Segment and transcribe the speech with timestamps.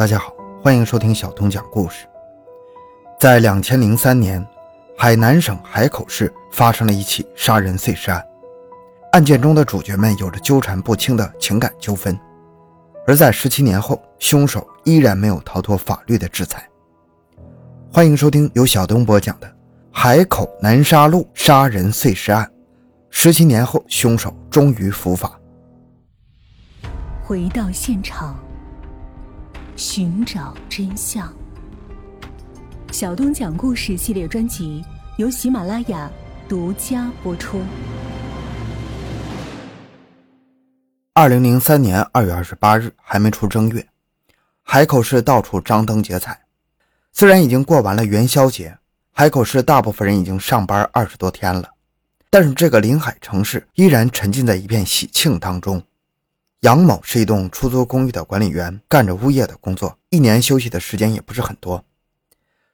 [0.00, 2.06] 大家好，欢迎收听小东讲故事。
[3.18, 4.42] 在两千零三年，
[4.96, 8.24] 海南省海口市发生了一起杀人碎尸案，
[9.12, 12.18] 案件中的主角们有着纠缠不清的情感纠纷，
[13.06, 16.66] 而在十七年后，凶手依然没有逃脱法律的制裁。
[17.92, 19.54] 欢迎收听由小东播讲的
[19.92, 22.50] 海口南沙路杀人碎尸案，
[23.10, 25.38] 十七年后，凶手终于伏法。
[27.22, 28.34] 回到现场，
[29.80, 31.34] 寻找真相。
[32.92, 34.84] 小东讲故事系列专辑
[35.16, 36.10] 由喜马拉雅
[36.46, 37.62] 独家播出。
[41.14, 43.88] 二零零三年二月二十八日，还没出正月，
[44.62, 46.38] 海口市到处张灯结彩。
[47.10, 48.76] 虽然已经过完了元宵节，
[49.12, 51.66] 海口市大部分人已经上班二十多天了，
[52.28, 55.82] 但是这个临海城市依然沉浸在一片喜庆当中。
[56.60, 61.82] 杨某是一栋出租公寓的管理员，干着物业的工作，一年休息的时间也不是很多，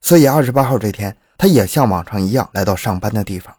[0.00, 3.54] 所以二十八号这天，他也像往常一样来到上班的地方，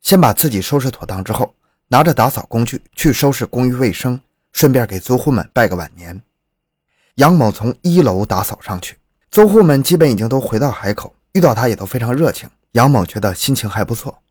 [0.00, 1.54] 先把自己收拾妥当之后，
[1.88, 4.18] 拿着打扫工具去收拾公寓卫生，
[4.52, 6.18] 顺便给租户们拜个晚年。
[7.16, 8.96] 杨某从一楼打扫上去，
[9.30, 14.22] 租户们基本已经都回到海口，遇到他也都非常热情，杨某觉得心情还不错。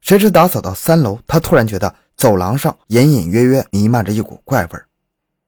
[0.00, 1.94] 谁知打扫到三楼，他突然觉得。
[2.20, 4.78] 走廊上隐隐约约弥漫着一股怪味。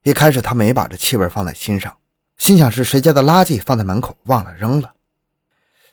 [0.05, 1.95] 一开始他没把这气味放在心上，
[2.39, 4.91] 心想是谁家的垃圾放在门口忘了扔了。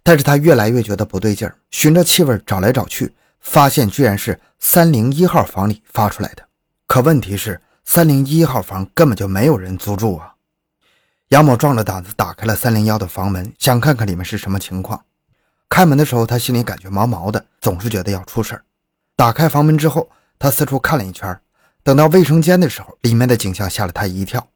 [0.03, 6.47] 但是他越来越觉得不对劲儿，循着气味找来找去，发现居然是三零一号房里发出来的。
[6.87, 10.33] 可问题是，三零一号房根本就没有人租住啊！
[11.27, 15.03] 杨某壮着胆子打开了三零幺的房门，想看看里面是什么情况。
[15.67, 18.63] 开门的时候，他心里感觉毛毛的，总是觉得要出事儿。
[19.17, 21.37] 打开房门之后，他四处看了一圈，
[21.83, 24.49] 等到卫生间的时候，里面的景象吓了他一跳。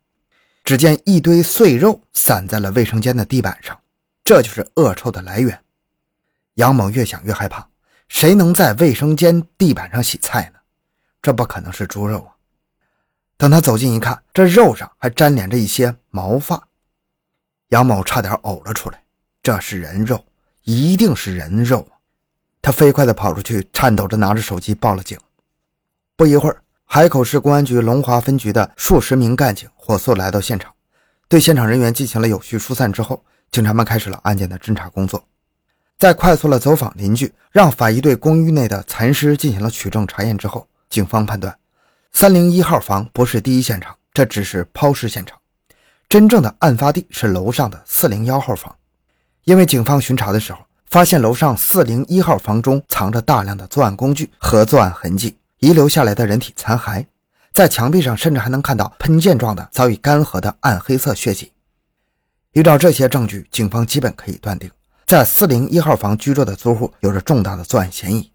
[0.63, 3.77] 只见一堆碎肉散在了卫生间的地板上，
[4.23, 5.61] 这就是恶臭的来源。
[6.53, 7.67] 杨某越想越害怕，
[8.07, 10.59] 谁能在卫生间地板上洗菜呢？
[11.21, 12.31] 这不可能是猪肉啊！
[13.35, 16.69] 等他走近一看，这肉上还粘连着一些毛发，
[17.69, 19.03] 杨某差点呕了出来。
[19.41, 20.23] 这是人肉，
[20.61, 21.85] 一定是人肉！
[22.61, 25.19] 他飞快地跑出去，颤抖着拿着手机报了警。
[26.15, 30.71] 不一会儿，海口市公安局龙华分局的数十名干警火速来到现场，
[31.27, 35.23] 对现场人员进行了有序疏散之后，警察们开始了案件的侦查工作。
[35.97, 41.57] 在快速了走访邻居，让法医对公寓内的残尸进行了取证查验之后，警方判断，
[42.11, 45.35] 三零一号房不是第一现场，这只是抛尸现场，
[46.07, 48.73] 真正的案发地是楼上的四零幺号房。
[49.45, 50.59] 因为警方巡查的时候，
[50.91, 55.35] 发现楼上四零一号房中藏着大量的作案工具和作案痕迹。
[55.63, 57.05] 遗留下来的人体残骸，
[57.53, 61.53] 在墙壁上甚至还能看到喷溅状的早已干涸的暗黑色血迹。
[62.51, 64.69] 依照这些证据，警方基本可以断定，
[65.05, 68.29] 在四零一号房居住的租户有着重大的作案嫌疑。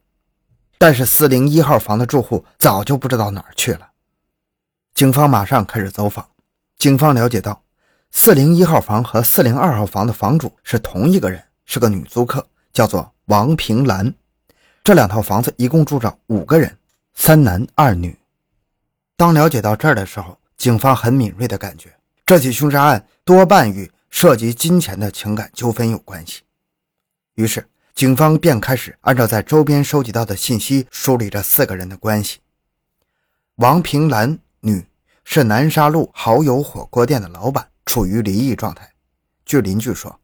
[0.79, 3.87] 但是四零一号房的住户早就不知道哪儿去了。
[4.95, 6.27] 警方马上开始走访。
[6.79, 7.63] 警方了解到，
[8.11, 14.15] 四零一号房和四零二号房的房主是同一个人，是个女租客，叫做王平兰。
[14.83, 16.75] 这两套房子一共住着五个人。
[17.21, 18.17] 三男二女。
[19.17, 21.93] 当了解到这儿的时候，警方很敏锐的感觉，
[22.25, 26.43] 这起凶杀案多半与涉及金钱的情感纠纷有关系。
[27.35, 32.39] 于是，警方便开始按照在周边收集到的信息梳理这四个人的关系。
[33.57, 34.87] 王平兰，女，
[35.25, 38.89] 是南沙路蚝油火锅店的老板，处于离异状态。
[39.45, 40.19] 据邻居说，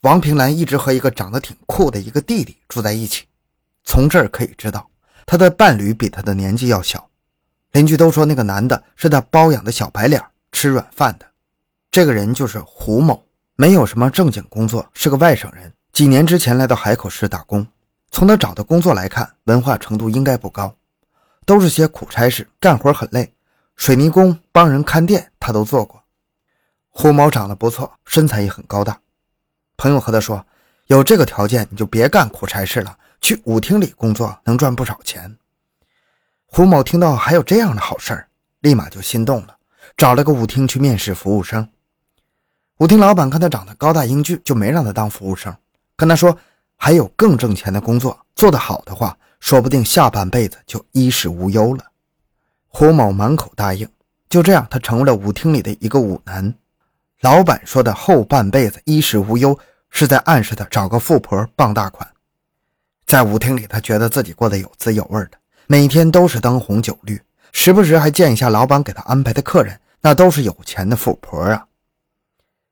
[0.00, 3.26] 王平兰一直和一个长得挺酷的一个弟弟住在一起。
[3.84, 4.89] 从这儿可以知道。
[5.30, 7.08] 他的伴侣比他的年纪要小，
[7.70, 10.20] 邻居都说那个男的是他包养的小白脸，
[10.50, 11.26] 吃软饭的。
[11.88, 13.24] 这个人就是胡某，
[13.54, 15.72] 没有什么正经工作，是个外省人。
[15.92, 17.64] 几年之前来到海口市打工，
[18.10, 20.74] 从他找的工作来看，文化程度应该不高，
[21.46, 23.32] 都是些苦差事，干活很累，
[23.76, 26.02] 水泥工、帮人看店他都做过。
[26.88, 28.98] 胡某长得不错，身材也很高大。
[29.76, 30.44] 朋友和他说，
[30.88, 32.96] 有这个条件你就别干苦差事了。
[33.20, 35.36] 去舞厅里工作能赚不少钱。
[36.46, 38.28] 胡某听到还有这样的好事儿，
[38.60, 39.56] 立马就心动了，
[39.96, 41.68] 找了个舞厅去面试服务生。
[42.78, 45.54] 舞厅老板看他长得高大英俊，就没让他当服务生，
[45.96, 46.36] 跟他说
[46.76, 51.84] 还有更挣钱的工作，做得好的话，说不定下半辈子就衣食无忧了。
[52.68, 53.88] 胡某满口答应，
[54.28, 56.54] 就这样，他成为了舞厅里的一个舞男。
[57.20, 59.56] 老板说的后半辈子衣食无忧，
[59.90, 62.09] 是在暗示他找个富婆傍大款。
[63.10, 65.30] 在舞厅里，他觉得自己过得有滋有味的，
[65.66, 67.20] 每天都是灯红酒绿，
[67.50, 71.66] 时不时还见一下老板给他安排的客人，那都是有钱的富婆啊。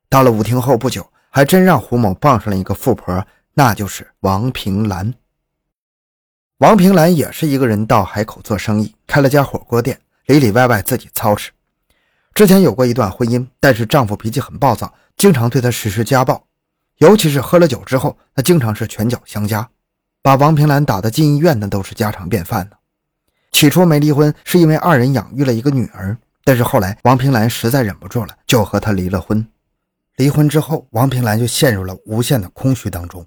[0.08, 5.12] 到了舞厅后不久，还真让胡某傍上了一个富婆，那就是王平兰。
[6.58, 11.50] 王平兰也是一个人到海口做生意，开了家火锅店，里里外外自己操持。
[12.32, 16.44] 之前有过一段婚姻，但是丈夫脾气很暴躁，经常对她实施家暴，
[16.98, 19.68] 尤其是喝了酒之后，他经常是拳脚相加，
[20.22, 22.76] 把王平兰打得进医院，那都是家常便饭的。
[23.52, 26.16] 起初没离婚，是因为二人养育了一个女儿。
[26.44, 29.46] 但是后来，王平兰实在忍不住了，就和他离了婚。
[30.16, 33.24] 离婚之后，王平兰就陷入了无限的空虚当中。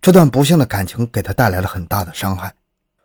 [0.00, 2.52] 这段不幸的感情给她带来了很大的伤害。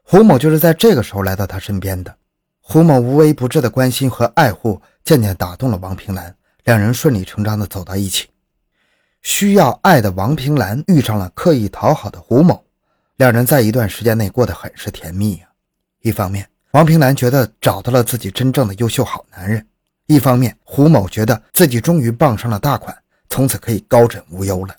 [0.02, 2.16] 胡某就是在这个时候来到他身边的。
[2.60, 8.28] 胡某无微不至的关心和爱护，渐渐打动了王平兰，两人顺理成章的走到一起。
[9.22, 12.65] 需要爱的王平兰遇上了刻意讨好的胡某，
[13.18, 15.48] 两人在一段时间内过得很是甜蜜呀。
[16.02, 19.62] 一方面，王平兰觉得找到了自己真正的优秀好男人；
[20.08, 22.96] 一方面，胡某觉得自己终于傍上了大款，
[23.30, 24.76] 从此可以高枕无忧了。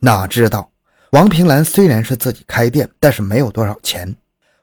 [0.00, 0.70] 哪知道，
[1.10, 4.14] 王平兰虽然是自己开店，但是没有多少钱。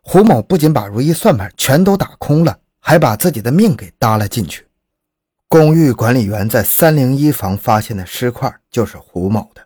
[0.02, 4.68] 胡某不仅把如意算盘全都打空了，还把自己的命给搭了进去。
[5.48, 9.62] 公寓管理员在三零一房发现的尸块就是胡某的。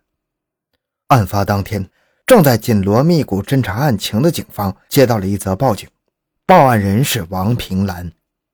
[1.07, 1.89] 案发当天，
[2.25, 5.87] 正在紧锣密鼓侦查案情的警方接到了一则报警。
[6.45, 8.11] 报案人是王平兰，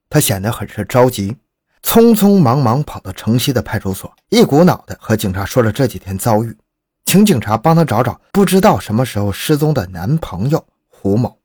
[0.10, 1.36] 她显得很是着急，
[1.84, 6.58] 匆匆忙忙跑到城西的派出所，一股脑的和警察说了这几天遭遇，
[7.06, 11.38] 请警察帮她找找不知道什么时候失踪的男朋友胡某。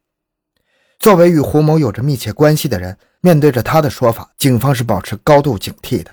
[0.98, 6.10] 作为与胡某有着密切关系的人，面对着他的说法，警方是保持高度警惕的。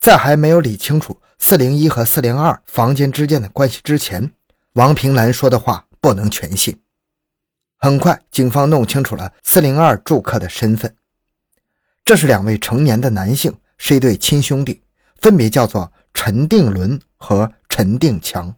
[0.00, 4.32] 在还没有理清楚四零一和四零二房间之间的关系之前，
[4.74, 6.74] 王平兰说的话不能全信。
[7.78, 10.94] 很快，警方弄清楚了四零二住客的身份。
[12.04, 14.80] 这是两位成年的男性，是一对亲兄弟，
[15.20, 18.54] 分别叫做陈定伦和陈定强。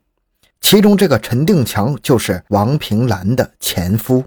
[0.60, 4.24] 其中，这个陈定强就是王平兰的前夫。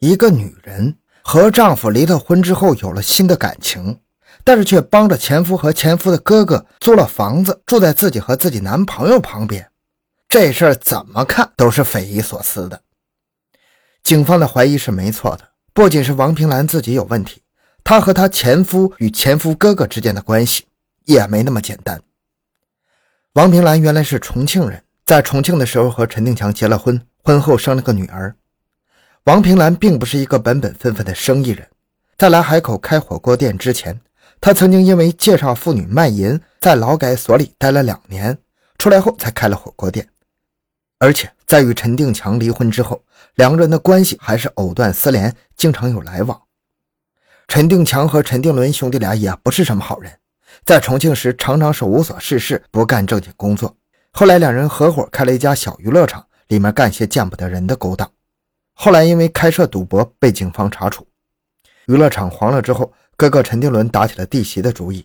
[0.00, 4.00] 一个女人和丈夫离了婚之后有了新的感情，
[4.42, 9.68] 但是却帮着前夫和前夫的哥哥租了房子，住在自己和自己男朋友旁边。
[10.34, 12.82] 这事儿怎么看都是匪夷所思的。
[14.02, 17.40] 警方的怀疑是没错的，不仅是王平兰自己有问题，
[17.84, 20.64] 她和她前夫与前夫哥哥之间的关系
[21.04, 22.02] 也没那么简单。
[23.34, 28.34] 王平兰原来是重庆人，在重庆的时候和陈定强结了婚，婚后生了个女儿。
[29.26, 31.64] 王平兰并不是一个本本分分的生意人，
[32.18, 34.00] 在来海口开火锅店之前，
[34.40, 38.36] 她曾经因为介绍妇女卖淫，在劳改所里待了两年，
[38.78, 40.08] 出来后才开了火锅店。
[41.04, 43.04] 而且在与陈定强离婚之后，
[43.34, 46.40] 两个人的关系还是藕断丝连，经常有来往。
[47.46, 50.10] 陈定强和陈定伦兄弟俩也不是什么好人，
[50.64, 53.76] 在重庆时常常是无所事事，不干正经工作。
[54.12, 58.10] 后来两人合伙开了一家小娱乐场，里面干些见不得人的勾当。
[58.72, 61.06] 后来因为开设赌博被警方查处，
[61.84, 65.04] 娱乐场黄了之后，哥哥陈定伦打起了弟媳的主意。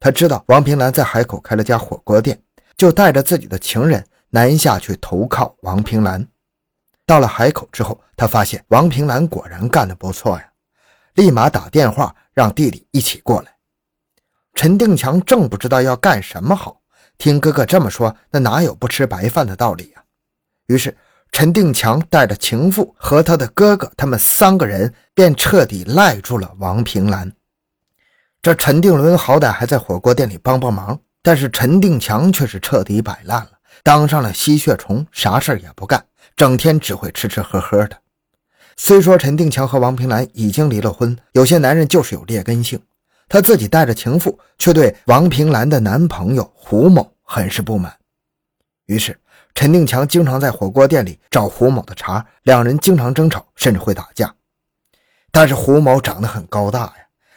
[0.00, 2.40] 他知道王平兰在海口开了家火锅店，
[2.78, 4.02] 就带着自己的情人。
[4.34, 6.26] 南下去投靠王平兰，
[7.06, 10.44] 到了海口之后，他发现王平兰果然干得不错呀，
[11.14, 13.54] 立马打电话让弟弟一起过来。
[14.52, 16.80] 陈定强正不知道要干什么好，
[17.16, 20.02] 听哥哥这么说，那哪有不吃白饭的道理呀？
[20.66, 20.96] 于是
[21.30, 27.32] 陈定强带着情妇和他的哥哥，他们三个人便彻底赖住了王平兰。
[28.42, 33.53] 这陈定伦好歹还在火锅店里帮帮忙，但是陈定强却是彻底摆烂了。
[33.84, 36.02] 当上了吸血虫，啥事也不干，
[36.34, 37.98] 整天只会吃吃喝喝的。
[38.76, 42.80] 虽说陈定强和王平兰已经离了婚，有些男人就是有劣根性。
[43.28, 47.94] 他自己带着情妇，却对王平兰的男朋友胡某很是不满。
[48.86, 49.18] 于是，
[49.54, 54.34] 陈定强经常在火锅店里找胡某的茬，两人经常争吵，甚至会打架。
[55.30, 56.94] 但是胡某长得很高大呀，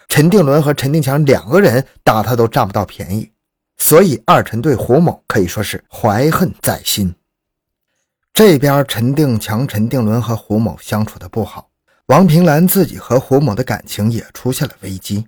[0.08, 3.30] 陈定伦和陈定强两个人打他都占不到便宜。
[3.78, 7.14] 所以，二陈对胡某可以说是怀恨在心。
[8.34, 11.70] 这边陈定强、陈定伦和胡某相处的不好，
[12.08, 15.28] 王平兰自己和胡某的感情也出现了危机。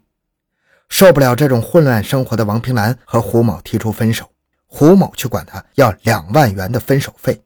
[0.90, 4.30] 受不了这种混乱生活的王平兰和胡某提出分手，
[4.66, 7.44] 胡某去管他要两万元的分手费。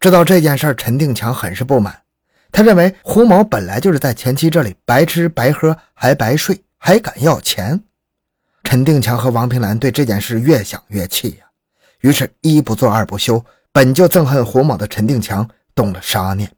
[0.00, 2.02] 知道这件事，陈定强很是不满，
[2.50, 7.84] 他认为胡某本来就是在前妻这里白吃白喝，还白睡，还敢要钱。
[8.72, 11.44] 陈定强和王平兰对这件事越想越气呀，
[12.00, 16.50] 于是，一不做二不休，本就憎恨胡某的陈定强动了杀念。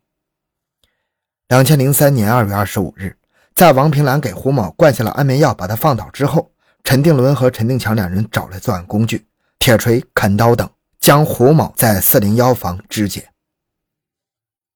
[1.49, 3.16] 两千零三年二月二十五日，
[3.52, 6.52] 在王平兰给胡某灌下了安眠药，把他放倒之后，
[6.85, 9.26] 陈定伦和陈定强两人找来作案工具：
[9.59, 13.28] 铁锤、砍刀等，将胡某在四零幺房肢解。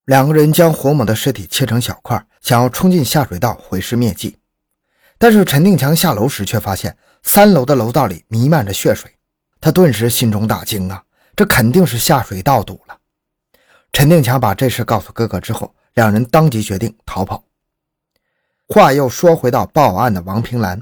[0.06, 4.38] 两个人将胡某的尸体切成小块，想要冲进下水道毁尸灭迹。
[5.18, 9.12] 但是陈定强下楼时却发现三楼的楼道里弥漫着血水，
[9.60, 11.02] 他顿时心中大惊啊！
[11.34, 12.96] 这肯定是下水道堵了。
[13.92, 17.44] 陈定强把这事告诉哥哥之后，两人当即决定逃跑。
[18.68, 20.80] 话又说回到报案的王平兰，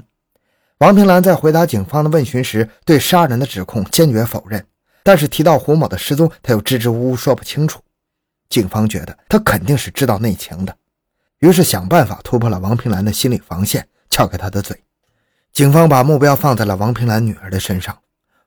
[0.79, 4.63] 王平兰在回答警方的问询时，对杀人的指控坚决否认，
[5.03, 7.81] 但是提到胡某的失踪，他又支支吾吾说不清楚。
[8.49, 10.75] 警方觉得他肯定是知道内情的，
[11.39, 13.87] 于是想办法突破了王平兰的心理防线。
[14.17, 14.75] 撬开他的嘴，
[15.53, 17.95] 警方把目标放在了王平兰女儿的身上。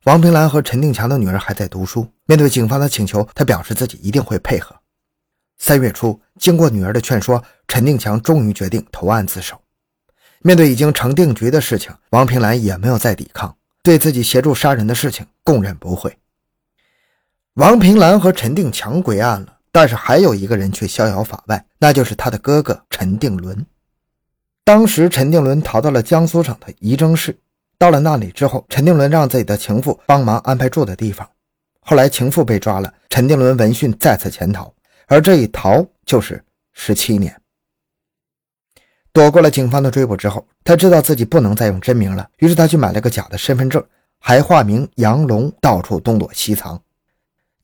[0.03, 4.75] 王平兰和陈定强的女儿还在读书，面对警方的请求，她表示自己一定会配合。
[5.59, 9.62] 三月初，经过女儿的劝说，陈定强终于决定投案自首。
[10.41, 16.19] 面对已经成定局的事情，王平兰也没有再抵抗，对自己协助杀人的事情供认不讳。
[17.55, 23.65] 王平兰和陈定强归案了，但是还有一个人却逍遥法外，那就是他的哥哥陈定伦。
[24.64, 27.37] 当时，陈定伦逃到了江苏省的仪征市。
[27.79, 31.29] 到了那里之后，陈定伦让自己的情妇帮忙安排住的地方。
[31.81, 34.73] 后来，情妇被抓了，陈定伦闻讯再次潜逃，
[35.07, 37.35] 而这一逃就是十七年。
[39.12, 43.83] 躲过了警方的追捕之后，他知道自己不能再用真名了，于是他去买了个假的身份证，
[44.19, 46.81] 还化名杨龙，到处东躲西藏。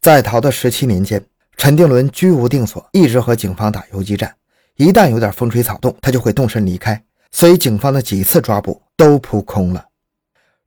[0.00, 1.22] 在逃的十七年间，
[1.56, 4.34] 陈定伦居无定所，一直和警方打游击战。
[4.76, 7.02] 一旦有点风吹草动，他就会动身离开，
[7.32, 9.86] 所以警方的几次抓捕都扑空了。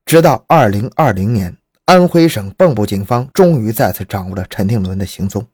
[0.03, 5.45] 直到二零二零年，安徽省蚌埠警方终于再次掌握了陈定伦的行踪。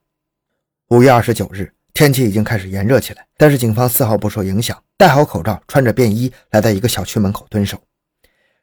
[0.88, 7.78] 五月二十九日，天气已经开始炎热起来，但是警方丝毫不受影响，戴好口罩，穿着便衣，来到一个小区门口蹲守。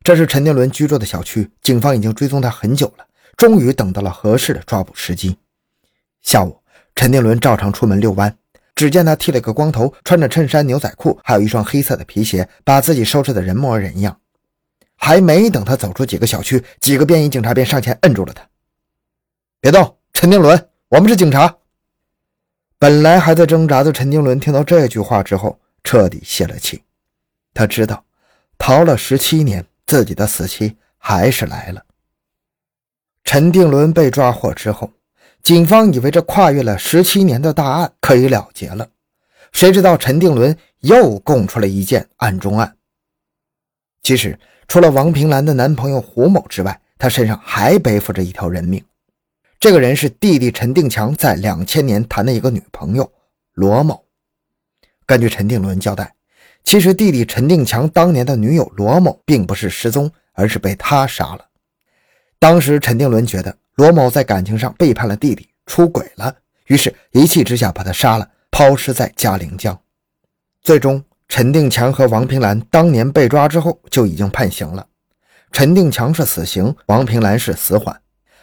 [0.02, 3.06] 这是陈定伦居住的小区，警方已经追踪他很久了，
[3.36, 5.36] 终于等到了合适的抓捕时机。
[6.22, 6.60] 下午，
[6.94, 8.34] 陈定伦照常出门遛弯。
[8.82, 14.20] 只见他剃了个光头，穿着衬衫、牛仔裤，还有一双黑色的皮鞋，把自己收拾的人模人样。
[14.96, 18.44] 还没等他走出几个小区，几个便衣警察便上前摁住了他
[19.62, 21.58] ：“别动，陈定伦，我们是警察。”
[22.76, 26.82] 本来还在挣扎的陈定伦听到这句话之后，彻底泄了气。
[27.54, 28.04] 他知道，
[28.58, 31.84] 逃了十七年，自己的死期还是来了。
[33.22, 34.90] 陈定伦被抓获之后。
[35.42, 38.88] 警方以为这跨越了十七年的大案可以了结了，
[39.50, 42.76] 谁知道陈定伦又供出了一件案中案。
[44.02, 48.84] 其实，除了王平兰的男朋友胡某之外，他身上还背负着一条人命。
[49.58, 53.12] 这个人是弟弟陈定强在两千年谈的一个女朋友
[53.52, 54.04] 罗某。
[55.06, 56.14] 根据陈定伦交代，
[56.62, 61.46] 其实弟弟陈定强当年的女友罗某并不是失踪，而是被他杀了。
[62.38, 63.56] 当时陈定伦觉得。
[63.74, 66.36] 罗某在感情上背叛了弟弟，出轨了，
[66.66, 69.78] 于是一气之下把他杀了，抛尸在嘉陵江。
[70.60, 74.86] 最终，陈定强和王平兰当年被抓之后就已经判刑了，
[75.50, 77.98] 陈定强是死刑，王平兰是死缓，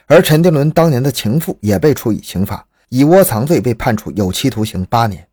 [0.07, 5.27] 而陈定伦当年的情妇也被处以刑罚，以窝藏罪被判处有期徒刑八年。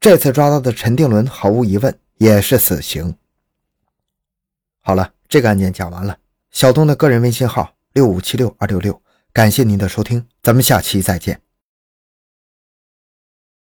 [0.00, 3.14] 这次抓到的陈定伦毫无疑问也是死刑。
[4.80, 6.16] 好了，这个案件讲完了。
[6.50, 7.74] 小东的个人微信号。
[7.94, 9.00] 六五七六二六六，
[9.32, 11.43] 感谢您的收听，咱们下期再见。